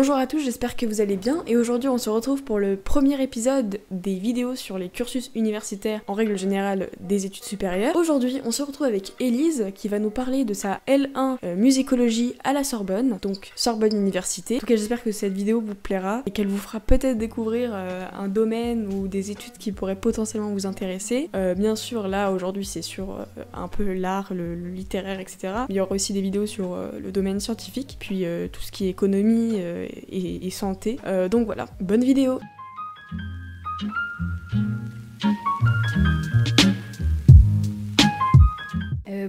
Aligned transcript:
Bonjour 0.00 0.16
à 0.16 0.26
tous, 0.26 0.38
j'espère 0.38 0.76
que 0.76 0.86
vous 0.86 1.02
allez 1.02 1.18
bien 1.18 1.44
et 1.46 1.58
aujourd'hui 1.58 1.90
on 1.90 1.98
se 1.98 2.08
retrouve 2.08 2.42
pour 2.42 2.58
le 2.58 2.76
premier 2.76 3.22
épisode 3.22 3.80
des 3.90 4.14
vidéos 4.14 4.54
sur 4.54 4.78
les 4.78 4.88
cursus 4.88 5.30
universitaires 5.34 6.00
en 6.06 6.14
règle 6.14 6.38
générale 6.38 6.88
des 7.00 7.26
études 7.26 7.44
supérieures. 7.44 7.94
Aujourd'hui 7.94 8.40
on 8.46 8.50
se 8.50 8.62
retrouve 8.62 8.86
avec 8.86 9.12
Élise 9.20 9.66
qui 9.74 9.88
va 9.88 9.98
nous 9.98 10.08
parler 10.08 10.46
de 10.46 10.54
sa 10.54 10.80
L1 10.88 11.36
euh, 11.44 11.54
musicologie 11.54 12.32
à 12.44 12.54
la 12.54 12.64
Sorbonne, 12.64 13.18
donc 13.20 13.52
Sorbonne 13.56 13.94
Université. 13.94 14.56
En 14.56 14.60
tout 14.60 14.64
cas 14.64 14.76
j'espère 14.76 15.02
que 15.02 15.12
cette 15.12 15.34
vidéo 15.34 15.60
vous 15.60 15.74
plaira 15.74 16.22
et 16.24 16.30
qu'elle 16.30 16.48
vous 16.48 16.56
fera 16.56 16.80
peut-être 16.80 17.18
découvrir 17.18 17.72
euh, 17.74 18.06
un 18.18 18.28
domaine 18.28 18.90
ou 18.90 19.06
des 19.06 19.30
études 19.30 19.58
qui 19.58 19.70
pourraient 19.70 20.00
potentiellement 20.00 20.50
vous 20.50 20.64
intéresser. 20.64 21.28
Euh, 21.36 21.52
bien 21.52 21.76
sûr 21.76 22.08
là 22.08 22.32
aujourd'hui 22.32 22.64
c'est 22.64 22.80
sur 22.80 23.18
un 23.52 23.68
peu 23.68 23.92
l'art, 23.92 24.32
le, 24.32 24.54
littéraire, 24.54 25.20
etc. 25.20 25.52
il 25.68 25.76
y 25.76 25.80
aura 25.80 25.94
aussi 25.94 26.14
des 26.14 26.22
vidéos 26.22 26.46
sur 26.46 26.74
le 26.98 27.12
domaine 27.12 27.38
scientifique, 27.38 27.98
puis 28.00 28.24
tout 28.50 28.62
ce 28.62 28.72
qui 28.72 28.86
est 28.86 28.88
économie 28.88 29.60
et, 30.08 30.50
santé. 30.50 30.98
Euh, 31.06 31.28
donc 31.28 31.46
voilà, 31.46 31.66
bonne 31.80 32.04
vidéo 32.04 32.40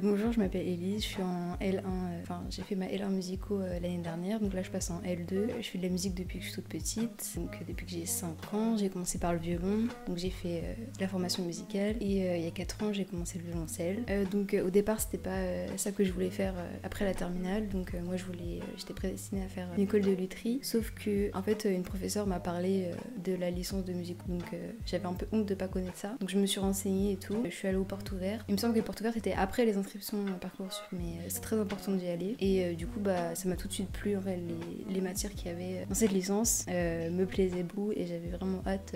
bonjour, 0.01 0.31
je 0.31 0.39
m'appelle 0.39 0.67
Elise, 0.67 1.03
je 1.03 1.07
suis 1.07 1.21
en 1.21 1.55
L1, 1.61 1.79
euh, 1.79 2.21
enfin 2.23 2.43
j'ai 2.49 2.63
fait 2.63 2.75
ma 2.75 2.87
L1 2.87 3.09
musico 3.09 3.59
euh, 3.59 3.79
l'année 3.79 3.99
dernière, 3.99 4.39
donc 4.39 4.53
là 4.53 4.63
je 4.63 4.71
passe 4.71 4.89
en 4.89 5.01
L2. 5.01 5.61
Je 5.61 5.67
fais 5.67 5.77
de 5.77 5.83
la 5.83 5.89
musique 5.89 6.15
depuis 6.15 6.39
que 6.39 6.45
je 6.45 6.51
suis 6.51 6.61
toute 6.61 6.69
petite, 6.69 7.31
donc 7.35 7.51
depuis 7.67 7.85
que 7.85 7.91
j'ai 7.91 8.05
5 8.05 8.53
ans, 8.53 8.77
j'ai 8.77 8.89
commencé 8.89 9.19
par 9.19 9.33
le 9.33 9.39
violon, 9.39 9.87
donc 10.07 10.17
j'ai 10.17 10.29
fait 10.29 10.77
la 10.99 11.07
formation 11.07 11.43
musicale 11.43 11.95
et 12.01 12.37
il 12.37 12.43
y 12.43 12.47
a 12.47 12.51
4 12.51 12.83
ans 12.83 12.93
j'ai 12.93 13.05
commencé 13.05 13.39
le 13.39 13.45
violoncelle. 13.45 14.03
donc 14.31 14.55
au 14.65 14.69
départ 14.69 14.99
c'était 14.99 15.17
pas 15.17 15.39
ça 15.77 15.91
que 15.91 16.03
je 16.03 16.11
voulais 16.11 16.29
faire 16.29 16.53
après 16.83 17.05
la 17.05 17.13
terminale, 17.13 17.69
donc 17.69 17.93
moi 18.03 18.17
je 18.17 18.25
voulais, 18.25 18.59
j'étais 18.77 18.93
prédestinée 18.93 19.43
à 19.43 19.47
faire 19.47 19.67
une 19.77 19.83
école 19.83 20.01
de 20.01 20.11
lutherie, 20.11 20.59
sauf 20.63 20.91
que 20.91 21.35
en 21.35 21.43
fait 21.43 21.65
une 21.65 21.83
professeure 21.83 22.27
m'a 22.27 22.39
parlé 22.39 22.91
de 23.23 23.35
la 23.35 23.51
licence 23.51 23.85
de 23.85 23.93
musique, 23.93 24.19
donc 24.27 24.43
j'avais 24.85 25.05
un 25.05 25.13
peu 25.13 25.27
honte 25.31 25.45
de 25.45 25.55
pas 25.55 25.67
connaître 25.67 25.97
ça, 25.97 26.15
donc 26.19 26.29
je 26.29 26.37
me 26.37 26.45
suis 26.45 26.59
renseignée 26.59 27.13
et 27.13 27.17
tout. 27.17 27.41
Je 27.45 27.49
suis 27.49 27.67
allée 27.67 27.77
au 27.77 27.83
porte 27.83 28.11
ouvert. 28.11 28.43
Il 28.47 28.53
me 28.53 28.57
semble 28.57 28.73
que 28.73 28.79
le 28.79 28.85
porte 28.85 29.01
ouvert 29.01 29.15
était 29.15 29.33
après 29.33 29.65
les 29.65 29.77
inscriptions 29.91 30.25
Parcoursup, 30.39 30.85
mais 30.93 31.19
euh, 31.19 31.25
c'est 31.27 31.41
très 31.41 31.59
important 31.59 31.91
d'y 31.91 32.07
aller. 32.07 32.35
Et 32.39 32.63
euh, 32.63 32.73
du 32.75 32.87
coup, 32.87 32.99
bah, 32.99 33.35
ça 33.35 33.49
m'a 33.49 33.55
tout 33.55 33.67
de 33.67 33.73
suite 33.73 33.91
plu. 33.91 34.15
En 34.15 34.21
les, 34.21 34.93
les 34.93 35.01
matières 35.01 35.31
qu'il 35.31 35.47
y 35.47 35.49
avait 35.49 35.85
dans 35.85 35.95
cette 35.95 36.11
licence 36.11 36.65
euh, 36.69 37.09
me 37.09 37.25
plaisaient 37.25 37.63
beaucoup 37.63 37.91
et 37.91 38.05
j'avais 38.05 38.29
vraiment 38.29 38.61
hâte 38.65 38.95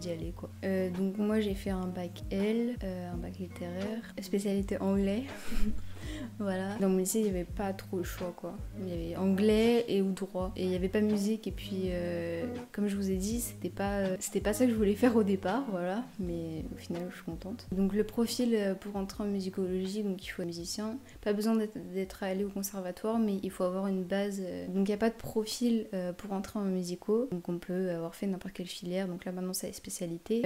d'y 0.00 0.10
aller. 0.10 0.32
Quoi. 0.32 0.50
donc 0.96 1.18
moi, 1.18 1.40
j'ai 1.40 1.54
fait 1.54 1.70
un 1.70 1.86
bac 1.86 2.22
L, 2.30 2.76
un 2.82 3.16
bac 3.16 3.38
littéraire, 3.38 4.14
spécialité 4.20 4.78
anglais. 4.80 5.24
Voilà. 6.38 6.76
Dans 6.80 6.88
mon 6.88 6.98
lycée, 6.98 7.20
il 7.20 7.24
n'y 7.24 7.30
avait 7.30 7.44
pas 7.44 7.72
trop 7.72 7.98
le 7.98 8.04
choix, 8.04 8.32
quoi. 8.36 8.54
Il 8.80 8.88
y 8.88 8.92
avait 8.92 9.16
anglais 9.16 9.84
et 9.88 10.02
ou 10.02 10.12
droit. 10.12 10.52
Et 10.56 10.64
il 10.64 10.68
n'y 10.68 10.76
avait 10.76 10.88
pas 10.88 11.00
musique. 11.00 11.46
Et 11.46 11.50
puis, 11.50 11.84
euh, 11.86 12.44
comme 12.72 12.88
je 12.88 12.96
vous 12.96 13.10
ai 13.10 13.16
dit, 13.16 13.40
c'était 13.40 13.68
pas, 13.68 13.98
euh, 13.98 14.16
c'était 14.20 14.40
pas 14.40 14.52
ça 14.52 14.64
que 14.64 14.72
je 14.72 14.76
voulais 14.76 14.94
faire 14.94 15.16
au 15.16 15.22
départ, 15.22 15.64
voilà. 15.70 16.04
Mais 16.18 16.64
au 16.74 16.78
final, 16.78 17.02
je 17.10 17.16
suis 17.16 17.24
contente. 17.24 17.66
Donc, 17.72 17.94
le 17.94 18.04
profil 18.04 18.54
euh, 18.54 18.74
pour 18.74 18.96
entrer 18.96 19.24
en 19.24 19.26
musicologie, 19.26 20.02
donc 20.02 20.24
il 20.24 20.28
faut 20.28 20.42
être 20.42 20.48
musicien. 20.48 20.98
Pas 21.22 21.32
besoin 21.32 21.56
d'être 21.94 22.22
allé 22.22 22.44
au 22.44 22.50
conservatoire, 22.50 23.18
mais 23.18 23.38
il 23.42 23.50
faut 23.50 23.64
avoir 23.64 23.86
une 23.86 24.02
base. 24.02 24.40
Donc, 24.68 24.88
il 24.88 24.90
n'y 24.90 24.94
a 24.94 24.98
pas 24.98 25.10
de 25.10 25.14
profil 25.14 25.86
pour 26.18 26.32
entrer 26.32 26.58
en 26.58 26.64
musico. 26.64 27.28
Donc, 27.30 27.48
on 27.48 27.58
peut 27.58 27.90
avoir 27.90 28.14
fait 28.14 28.26
n'importe 28.26 28.54
quelle 28.54 28.66
filière. 28.66 29.08
Donc, 29.08 29.24
là, 29.24 29.32
maintenant, 29.32 29.52
c'est 29.52 29.72
spécialité. 29.72 30.42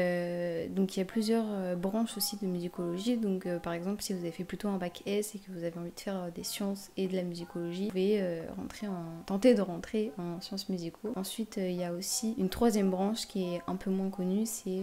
donc, 0.70 0.97
il 0.97 1.00
y 1.00 1.03
a 1.03 1.06
plusieurs 1.06 1.77
branches 1.77 2.17
aussi 2.17 2.37
de 2.37 2.47
musicologie. 2.47 3.17
Donc, 3.17 3.48
par 3.62 3.72
exemple, 3.72 4.03
si 4.03 4.12
vous 4.12 4.20
avez 4.20 4.31
fait 4.31 4.44
plutôt 4.44 4.69
un 4.69 4.77
bac 4.77 5.03
S 5.06 5.34
et 5.34 5.39
que 5.39 5.50
vous 5.50 5.56
avez 5.65 5.79
envie 5.79 5.91
de 5.91 6.01
faire 6.01 6.17
euh, 6.17 6.31
des 6.31 6.45
sciences 6.45 6.91
et 6.97 7.09
de 7.09 7.17
la 7.17 7.23
musicologie, 7.23 7.85
vous 7.85 7.91
pouvez 7.91 8.21
euh, 8.21 8.43
rentrer 8.57 8.89
en, 8.89 9.23
tenter 9.27 9.55
de 9.55 9.62
rentrer 9.62 10.12
en 10.19 10.41
sciences 10.41 10.69
musicaux. 10.69 11.12
Ensuite, 11.17 11.59
euh, 11.59 11.69
il 11.69 11.77
y 11.77 11.85
a 11.85 11.93
aussi 11.93 12.35
une 12.39 12.49
troisième 12.49 12.91
branche 12.91 13.27
qui 13.27 13.55
est 13.55 13.62
un 13.67 13.77
peu 13.77 13.91
moins 13.91 14.11
connue, 14.11 14.47
c'est 14.47 14.83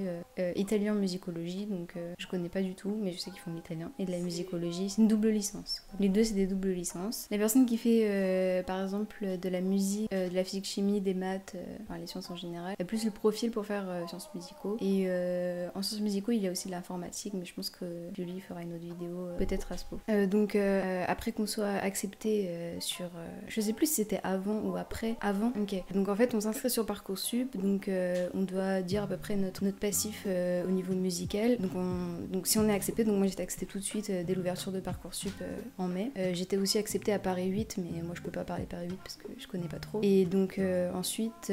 italien 0.56 0.94
musicologie. 0.94 1.66
Donc, 1.66 1.96
je 2.18 2.28
connais 2.28 2.50
pas 2.50 2.62
du 2.62 2.76
tout, 2.76 2.96
mais 3.02 3.12
je 3.12 3.20
sais 3.20 3.32
qu'ils 3.32 3.40
font 3.40 3.54
l'italien 3.54 3.92
et 4.00 4.06
de 4.06 4.12
la 4.12 4.20
musicologie. 4.20 4.90
C'est 4.90 5.02
une 5.02 5.08
double 5.08 5.30
licence. 5.30 5.84
Les 6.00 6.10
deux, 6.10 6.24
c'est 6.24 6.34
des 6.34 6.48
doubles 6.48 6.72
licences. 6.72 7.28
La 7.32 7.38
personne 7.38 7.66
qui 7.66 7.78
fait, 7.78 8.64
par 8.66 8.82
exemple, 8.82 9.38
de 9.40 9.50
la 9.50 9.62
musique, 9.62 10.10
de 10.12 10.34
la 10.34 10.44
physique 10.44 10.66
chimie, 10.66 11.02
des 11.02 11.14
maths, 11.14 11.56
enfin 11.84 11.98
les 11.98 12.08
sciences 12.08 12.30
en 12.30 12.36
général, 12.36 12.76
a 12.80 12.84
plus 12.84 13.06
le 13.06 13.12
profil 13.12 13.52
pour 13.52 13.66
faire 13.66 13.86
sciences 14.08 14.30
musicaux. 14.34 14.78
Et 14.82 15.08
en 15.76 15.82
sciences 15.82 16.02
musicaux, 16.02 16.32
il 16.32 16.42
y 16.42 16.48
a 16.48 16.52
aussi 16.52 16.68
de 16.68 16.74
l'informatique, 16.74 17.34
mais 17.34 17.46
je 17.46 17.54
pense 17.54 17.70
que 17.70 17.86
Julie 18.16 18.42
fera 18.42 18.62
une 18.62 18.74
autre 18.74 18.84
vidéo 18.84 19.28
peut-être 19.38 19.72
à 19.72 19.78
ce 19.78 19.86
propos. 19.86 20.04
donc 20.28 20.56
euh, 20.64 21.06
après 21.08 21.32
qu'on 21.32 21.46
soit 21.46 21.68
accepté 21.68 22.48
euh, 22.48 22.80
sur. 22.80 23.06
Euh, 23.06 23.28
je 23.48 23.62
sais 23.62 23.74
plus 23.74 23.88
si 23.88 23.96
c'était 23.96 24.20
avant 24.24 24.60
ou 24.62 24.78
après. 24.78 25.16
Avant, 25.22 25.52
ok. 25.60 25.76
Donc 25.94 26.10
en 26.10 26.16
fait, 26.16 26.34
on 26.34 26.42
s'inscrit 26.42 26.70
sur 26.70 26.86
Parcoursup, 26.86 27.58
donc 27.58 27.90
on 28.34 28.42
doit 28.42 28.82
dire 28.82 29.04
à 29.04 29.08
peu 29.08 29.18
près 29.18 29.36
notre, 29.36 29.64
notre 29.64 29.80
passif 29.80 30.26
au 30.26 30.72
niveau 30.72 30.94
musical. 30.94 31.58
Donc, 31.58 31.72
on, 31.76 32.28
donc 32.32 32.48
si 32.48 32.58
on 32.58 32.68
est 32.68 32.74
accepté, 32.74 33.04
donc 33.04 33.18
moi 33.18 33.28
j'étais 33.28 33.44
acceptée 33.44 33.66
tout 33.66 33.80
de 33.80 33.84
suite 33.84 34.12
dès 34.12 34.36
l'ouverture 34.36 34.72
de 34.72 34.80
Parcoursup 34.80 35.34
en 35.78 35.88
mai. 35.88 36.12
j'étais 36.34 36.58
aussi 36.58 36.78
acceptée 36.78 37.14
à 37.14 37.20
Paris 37.20 37.48
8, 37.48 37.78
mais 37.78 38.02
moi 38.02 38.16
je 38.16 38.22
peux 38.22 38.32
pas 38.32 38.44
parler 38.44 38.66
Paris 38.66 38.88
8 38.90 38.98
parce 39.04 39.16
que 39.16 39.28
je 39.38 39.48
connais 39.48 39.68
pas 39.68 39.80
trop. 39.80 40.00
Et 40.02 40.26
donc 40.26 40.60
ensuite, 40.94 41.52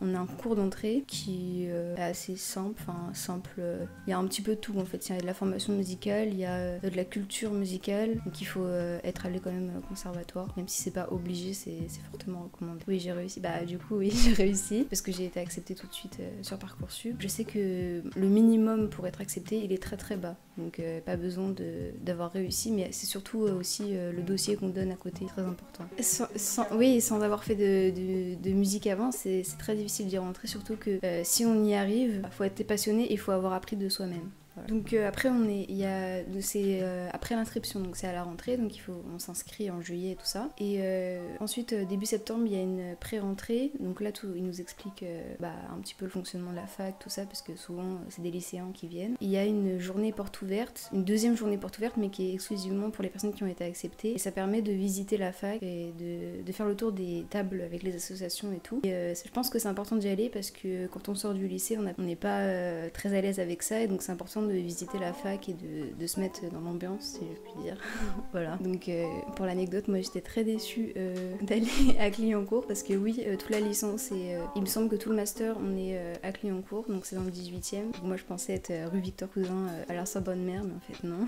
on 0.00 0.14
a 0.14 0.18
un 0.18 0.26
cours 0.26 0.56
d'entrée 0.56 1.04
qui 1.06 1.64
est 1.64 2.00
assez 2.00 2.36
simple, 2.36 2.80
enfin 2.82 3.12
simple. 3.14 3.60
Il 4.06 4.10
y 4.10 4.12
a 4.12 4.18
un 4.18 4.26
petit 4.26 4.42
peu 4.42 4.56
tout 4.56 4.78
en 4.78 4.84
fait. 4.84 5.08
Il 5.08 5.14
y 5.14 5.18
a 5.18 5.20
de 5.20 5.26
la 5.26 5.34
formation 5.34 5.72
musicale, 5.72 6.28
il 6.28 6.38
y 6.38 6.46
a 6.46 6.78
de 6.78 6.96
la 6.96 7.04
culture 7.04 7.52
musicale, 7.52 8.20
donc 8.24 8.41
il 8.42 8.44
faut 8.44 8.64
euh, 8.64 8.98
être 9.04 9.24
allé 9.24 9.38
quand 9.38 9.52
même 9.52 9.70
au 9.78 9.86
conservatoire, 9.86 10.48
même 10.56 10.66
si 10.66 10.82
c'est 10.82 10.90
pas 10.90 11.06
obligé, 11.12 11.52
c'est 11.54 11.78
fortement 12.10 12.42
recommandé. 12.52 12.80
Oui, 12.88 12.98
j'ai 12.98 13.12
réussi. 13.12 13.38
Bah, 13.38 13.64
du 13.64 13.78
coup, 13.78 13.98
oui, 13.98 14.10
j'ai 14.14 14.32
réussi 14.32 14.84
parce 14.90 15.00
que 15.00 15.12
j'ai 15.12 15.26
été 15.26 15.38
acceptée 15.38 15.76
tout 15.76 15.86
de 15.86 15.92
suite 15.92 16.16
euh, 16.18 16.28
sur 16.42 16.58
Parcoursup. 16.58 17.14
Je 17.20 17.28
sais 17.28 17.44
que 17.44 18.02
le 18.16 18.26
minimum 18.26 18.88
pour 18.88 19.06
être 19.06 19.20
accepté, 19.20 19.62
il 19.62 19.72
est 19.72 19.80
très 19.80 19.96
très 19.96 20.16
bas. 20.16 20.36
Donc, 20.58 20.80
euh, 20.80 21.00
pas 21.00 21.16
besoin 21.16 21.54
d'avoir 22.00 22.32
réussi, 22.32 22.72
mais 22.72 22.88
c'est 22.90 23.06
surtout 23.06 23.38
aussi 23.38 23.94
le 23.94 24.22
dossier 24.22 24.56
qu'on 24.56 24.68
donne 24.68 24.90
à 24.90 24.96
côté, 24.96 25.24
très 25.26 25.42
important. 25.42 25.84
Sans, 26.00 26.66
oui, 26.74 27.00
sans 27.00 27.22
avoir 27.22 27.44
fait 27.44 27.54
de, 27.54 28.34
de, 28.42 28.50
musique 28.50 28.88
avant, 28.88 29.12
c'est 29.12 29.44
très 29.58 29.76
difficile 29.76 30.08
d'y 30.08 30.18
rentrer, 30.18 30.48
surtout 30.48 30.76
que 30.76 30.98
si 31.22 31.46
on 31.46 31.64
y 31.64 31.74
arrive, 31.74 32.22
il 32.24 32.32
faut 32.32 32.44
être 32.44 32.66
passionné 32.66 33.04
et 33.04 33.12
il 33.12 33.18
faut 33.18 33.32
avoir 33.32 33.52
appris 33.52 33.76
de 33.76 33.88
soi-même. 33.88 34.28
Donc 34.68 34.92
euh, 34.92 35.08
après 35.08 35.28
on 35.28 35.48
est, 35.48 35.66
il 35.68 35.76
y 35.76 35.84
a, 35.84 36.22
c'est 36.40 36.80
euh, 36.82 37.08
après 37.12 37.34
l'inscription, 37.34 37.80
donc 37.80 37.96
c'est 37.96 38.06
à 38.06 38.12
la 38.12 38.22
rentrée, 38.22 38.56
donc 38.56 38.74
il 38.76 38.80
faut, 38.80 39.02
on 39.14 39.18
s'inscrit 39.18 39.70
en 39.70 39.80
juillet 39.80 40.12
et 40.12 40.16
tout 40.16 40.26
ça. 40.26 40.50
Et 40.58 40.78
euh, 40.80 41.20
ensuite 41.40 41.74
début 41.74 42.06
septembre 42.06 42.44
il 42.46 42.52
y 42.52 42.56
a 42.56 42.62
une 42.62 42.96
pré-rentrée, 43.00 43.72
donc 43.80 44.00
là 44.00 44.12
tout, 44.12 44.28
il 44.36 44.44
nous 44.44 44.60
explique 44.60 45.04
bah, 45.40 45.52
un 45.74 45.80
petit 45.80 45.94
peu 45.94 46.04
le 46.04 46.10
fonctionnement 46.10 46.50
de 46.50 46.56
la 46.56 46.66
fac, 46.66 46.98
tout 46.98 47.10
ça, 47.10 47.24
parce 47.24 47.42
que 47.42 47.56
souvent 47.56 47.98
c'est 48.08 48.22
des 48.22 48.30
lycéens 48.30 48.70
qui 48.74 48.88
viennent. 48.88 49.16
Il 49.20 49.28
y 49.28 49.36
a 49.36 49.44
une 49.44 49.78
journée 49.78 50.12
porte 50.12 50.42
ouverte, 50.42 50.90
une 50.92 51.04
deuxième 51.04 51.36
journée 51.36 51.58
porte 51.58 51.78
ouverte, 51.78 51.96
mais 51.96 52.10
qui 52.10 52.30
est 52.30 52.34
exclusivement 52.34 52.90
pour 52.90 53.02
les 53.02 53.10
personnes 53.10 53.32
qui 53.32 53.42
ont 53.42 53.48
été 53.48 53.64
acceptées. 53.64 54.12
Et 54.14 54.18
ça 54.18 54.32
permet 54.32 54.62
de 54.62 54.72
visiter 54.72 55.16
la 55.16 55.32
fac 55.32 55.62
et 55.62 55.92
de, 55.98 56.42
de 56.42 56.52
faire 56.52 56.66
le 56.66 56.76
tour 56.76 56.92
des 56.92 57.24
tables 57.30 57.62
avec 57.62 57.82
les 57.82 57.94
associations 57.94 58.52
et 58.52 58.60
tout. 58.60 58.80
Et, 58.84 59.12
je 59.22 59.30
pense 59.30 59.50
que 59.50 59.58
c'est 59.58 59.68
important 59.68 59.96
d'y 59.96 60.08
aller 60.08 60.28
parce 60.28 60.50
que 60.50 60.86
quand 60.88 61.08
on 61.08 61.14
sort 61.14 61.34
du 61.34 61.46
lycée, 61.46 61.78
on 61.78 62.02
n'est 62.02 62.16
pas 62.16 62.46
très 62.90 63.14
à 63.16 63.20
l'aise 63.20 63.40
avec 63.40 63.62
ça, 63.62 63.80
et 63.80 63.86
donc 63.86 64.02
c'est 64.02 64.12
important 64.12 64.41
de 64.46 64.52
visiter 64.52 64.98
la 64.98 65.12
fac 65.12 65.48
et 65.48 65.54
de, 65.54 66.06
se 66.06 66.20
mettre 66.20 66.40
dans 66.50 66.60
l'ambiance, 66.60 67.18
si 67.18 67.20
je 67.20 67.40
puis 67.40 67.62
dire. 67.62 67.76
voilà. 68.32 68.56
Donc 68.56 68.88
euh, 68.88 69.06
pour 69.36 69.46
l'anecdote, 69.46 69.88
moi 69.88 70.00
j'étais 70.00 70.20
très 70.20 70.44
déçue 70.44 70.92
euh, 70.96 71.34
d'aller 71.42 71.96
à 71.98 72.10
Clignancourt 72.10 72.66
parce 72.66 72.82
que 72.82 72.94
oui, 72.94 73.22
euh, 73.26 73.36
toute 73.36 73.50
la 73.50 73.60
licence 73.60 74.10
et 74.12 74.36
il 74.56 74.62
me 74.62 74.66
semble 74.66 74.88
que 74.88 74.96
tout 74.96 75.10
le 75.10 75.16
master 75.16 75.56
on 75.60 75.76
est 75.76 75.98
à 76.22 76.32
Clignancourt, 76.32 76.84
donc 76.88 77.06
c'est 77.06 77.16
dans 77.16 77.22
le 77.22 77.30
18e. 77.30 77.84
moi 78.02 78.16
je 78.16 78.24
pensais 78.24 78.54
être 78.54 78.72
rue 78.90 79.00
Victor 79.00 79.28
Cousin 79.30 79.68
à 79.88 79.94
la 79.94 80.04
Bonne 80.20 80.44
Mère, 80.44 80.62
mais 80.64 80.74
en 80.74 80.80
fait 80.80 81.06
non. 81.06 81.26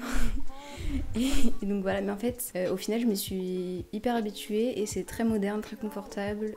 et, 1.14 1.66
donc 1.66 1.82
voilà, 1.82 2.00
mais 2.00 2.12
en 2.12 2.16
fait 2.16 2.52
au 2.70 2.76
final 2.76 3.00
je 3.00 3.06
me 3.06 3.14
suis 3.14 3.84
hyper 3.92 4.14
habituée 4.14 4.81
et 4.81 4.86
c'est 4.86 5.04
très 5.04 5.25
moderne, 5.25 5.60
très 5.60 5.76
confortable. 5.76 6.54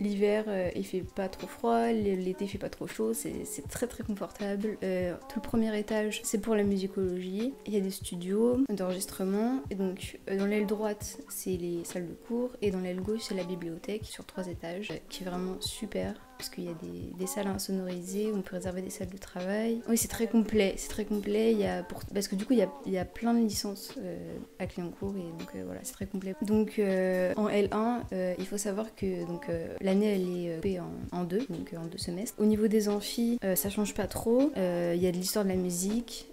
L'hiver 0.00 0.44
il 0.76 0.84
fait 0.84 1.02
pas 1.02 1.28
trop 1.28 1.46
froid, 1.46 1.86
l'été 1.90 2.46
fait 2.46 2.58
pas 2.58 2.70
trop 2.70 2.86
chaud, 2.86 3.12
c'est 3.14 3.68
très 3.68 3.86
très 3.86 4.04
confortable. 4.04 4.78
tout 4.80 5.36
le 5.36 5.42
premier 5.42 5.77
c'est 6.22 6.40
pour 6.40 6.54
la 6.54 6.64
musicologie. 6.64 7.54
Il 7.66 7.74
y 7.74 7.76
a 7.76 7.80
des 7.80 7.90
studios 7.90 8.58
d'enregistrement. 8.68 9.62
Et 9.70 9.74
donc, 9.74 10.18
euh, 10.28 10.38
dans 10.38 10.46
l'aile 10.46 10.66
droite, 10.66 11.18
c'est 11.28 11.56
les 11.56 11.84
salles 11.84 12.08
de 12.08 12.14
cours. 12.14 12.50
Et 12.62 12.70
dans 12.70 12.80
l'aile 12.80 13.00
gauche, 13.00 13.22
c'est 13.28 13.34
la 13.34 13.44
bibliothèque 13.44 14.04
sur 14.04 14.24
trois 14.24 14.46
étages, 14.46 14.92
qui 15.08 15.22
est 15.22 15.26
vraiment 15.26 15.60
super 15.60 16.14
parce 16.38 16.50
qu'il 16.50 16.64
y 16.64 16.68
a 16.68 16.74
des, 17.18 17.26
salles 17.26 17.48
insonoriser, 17.48 18.32
on 18.32 18.40
peut 18.40 18.56
réserver 18.56 18.80
des 18.80 18.90
salles 18.90 19.10
de 19.10 19.18
travail. 19.18 19.82
Oui, 19.88 19.98
c'est 19.98 20.08
très 20.08 20.28
complet, 20.28 20.74
c'est 20.76 20.88
très 20.88 21.04
complet. 21.04 21.52
Il 21.52 21.58
y 21.58 21.66
a 21.66 21.82
parce 22.14 22.28
que 22.28 22.36
du 22.36 22.46
coup, 22.46 22.52
il 22.52 22.60
y 22.60 22.62
a, 22.62 22.70
il 22.86 22.92
y 22.92 22.98
a 22.98 23.04
plein 23.04 23.34
de 23.34 23.40
licences 23.40 23.94
euh, 23.98 24.38
à 24.58 24.66
Clignancourt 24.66 25.14
et 25.16 25.38
donc 25.38 25.50
euh, 25.54 25.62
voilà, 25.66 25.80
c'est 25.82 25.92
très 25.92 26.06
complet. 26.06 26.34
Donc 26.42 26.78
euh, 26.78 27.34
en 27.36 27.48
L1, 27.48 28.36
il 28.38 28.46
faut 28.46 28.56
savoir 28.56 28.94
que 28.94 29.26
donc 29.26 29.48
l'année 29.80 30.14
elle 30.14 30.22
est 30.22 30.54
coupée 30.54 30.80
en, 31.12 31.24
deux, 31.24 31.44
donc 31.50 31.74
en 31.76 31.86
deux 31.86 31.98
semestres. 31.98 32.40
Au 32.40 32.46
niveau 32.46 32.68
des 32.68 32.88
amphis, 32.88 33.38
ça 33.56 33.68
change 33.68 33.94
pas 33.94 34.06
trop. 34.06 34.52
Il 34.56 35.02
y 35.02 35.06
a 35.06 35.12
de 35.12 35.16
l'histoire 35.16 35.44
de 35.44 35.50
la 35.50 35.56
musique 35.56 36.26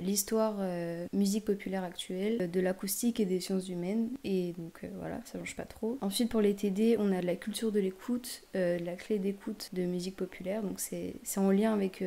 l'histoire 0.00 0.56
musique 1.12 1.44
populaire 1.44 1.84
actuelle, 1.84 2.50
de 2.50 2.60
l'acoustique 2.60 3.20
et 3.20 3.26
des 3.26 3.40
sciences 3.40 3.68
humaines. 3.68 4.08
Et 4.24 4.54
donc 4.56 4.86
voilà, 4.98 5.20
ça 5.24 5.38
change 5.38 5.54
pas 5.54 5.64
trop. 5.64 5.98
Ensuite, 6.00 6.30
pour 6.30 6.40
les 6.40 6.54
TD, 6.54 6.96
on 6.98 7.12
a 7.12 7.20
de 7.20 7.26
la 7.26 7.36
culture 7.36 7.70
de 7.70 7.78
l'écoute, 7.78 8.42
la 8.54 8.94
clé 8.96 9.18
d'écoute 9.34 9.70
de 9.72 9.82
musique 9.82 10.16
populaire. 10.16 10.62
Donc 10.62 10.80
c'est 10.80 11.14
en 11.36 11.50
lien 11.50 11.72
avec 11.72 12.02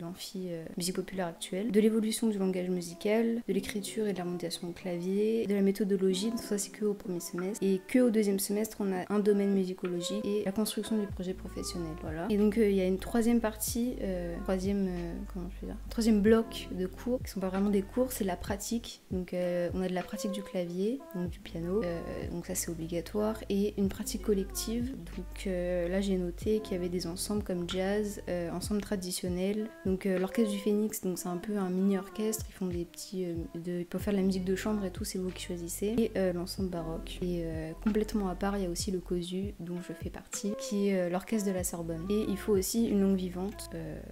l'amphi 0.00 0.48
le, 0.48 0.64
musique 0.76 0.96
populaire 0.96 1.26
actuelle. 1.26 1.70
De 1.70 1.80
l'évolution 1.80 2.26
du 2.28 2.38
langage 2.38 2.68
musical, 2.68 3.42
de 3.46 3.52
l'écriture 3.52 4.06
et 4.06 4.12
de 4.12 4.18
l'harmonisation 4.18 4.68
au 4.68 4.72
clavier, 4.72 5.46
de 5.46 5.54
la 5.54 5.62
méthodologie. 5.62 6.30
Donc 6.30 6.40
ça, 6.40 6.58
c'est 6.58 6.70
que 6.70 6.84
au 6.84 6.94
premier 6.94 7.20
semestre. 7.20 7.62
Et 7.62 7.80
que 7.86 8.00
au 8.00 8.10
deuxième 8.10 8.38
semestre, 8.38 8.78
on 8.80 8.92
a 8.92 9.04
un 9.12 9.18
domaine 9.18 9.52
musicologie 9.52 10.20
et 10.24 10.42
la 10.44 10.52
construction 10.52 10.98
du 10.98 11.06
projet 11.06 11.34
professionnel. 11.34 11.92
Voilà. 12.02 12.26
Et 12.30 12.36
donc 12.36 12.56
il 12.56 12.74
y 12.74 12.80
a 12.80 12.86
une 12.86 12.98
troisième 12.98 13.40
partie, 13.40 13.96
troisième, 14.42 14.88
comment 15.32 15.48
je 15.60 15.68
troisième 15.90 16.20
bloc 16.20 16.68
de 16.72 16.86
cours 16.86 17.20
qui 17.22 17.30
sont 17.30 17.40
pas 17.40 17.48
vraiment 17.48 17.70
des 17.70 17.82
cours, 17.82 18.12
c'est 18.12 18.24
la 18.24 18.36
pratique. 18.36 19.02
Donc 19.10 19.34
euh, 19.34 19.70
on 19.74 19.82
a 19.82 19.88
de 19.88 19.94
la 19.94 20.02
pratique 20.02 20.32
du 20.32 20.42
clavier, 20.42 21.00
donc 21.14 21.30
du 21.30 21.38
piano, 21.40 21.82
euh, 21.82 22.00
donc 22.30 22.46
ça 22.46 22.54
c'est 22.54 22.70
obligatoire, 22.70 23.36
et 23.48 23.74
une 23.78 23.88
pratique 23.88 24.22
collective. 24.22 24.92
Donc 25.16 25.46
euh, 25.46 25.88
là 25.88 26.00
j'ai 26.00 26.16
noté 26.16 26.37
qu'il 26.38 26.72
y 26.72 26.74
avait 26.74 26.88
des 26.88 27.06
ensembles 27.06 27.42
comme 27.42 27.68
jazz, 27.68 28.22
ensemble 28.52 28.80
traditionnel. 28.80 29.68
Donc 29.84 30.04
l'orchestre 30.04 30.52
du 30.52 30.58
Phénix, 30.58 31.02
donc 31.02 31.18
c'est 31.18 31.28
un 31.28 31.36
peu 31.36 31.56
un 31.58 31.70
mini 31.70 31.98
orchestre, 31.98 32.46
ils 32.48 32.52
font 32.52 32.66
des 32.66 32.84
petits, 32.84 33.26
ils 33.54 33.86
peuvent 33.86 34.00
faire 34.00 34.12
de 34.14 34.18
la 34.18 34.24
musique 34.24 34.44
de 34.44 34.56
chambre 34.56 34.84
et 34.84 34.90
tout, 34.90 35.04
c'est 35.04 35.18
vous 35.18 35.30
qui 35.30 35.44
choisissez. 35.44 35.94
Et 35.98 36.32
l'ensemble 36.32 36.70
baroque. 36.70 37.18
Et 37.22 37.44
complètement 37.82 38.28
à 38.28 38.34
part, 38.34 38.56
il 38.56 38.64
y 38.64 38.66
a 38.66 38.70
aussi 38.70 38.90
le 38.90 39.00
COSU 39.00 39.54
dont 39.60 39.78
je 39.86 39.92
fais 39.92 40.10
partie, 40.10 40.52
qui 40.58 40.88
est 40.88 41.10
l'orchestre 41.10 41.48
de 41.48 41.54
la 41.54 41.64
Sorbonne. 41.64 42.06
Et 42.08 42.24
il 42.28 42.36
faut 42.36 42.52
aussi 42.52 42.86
une 42.86 43.00
langue 43.02 43.16
vivante, 43.16 43.70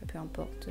peu 0.08 0.18
importe, 0.18 0.68